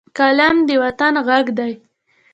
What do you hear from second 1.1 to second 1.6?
غږ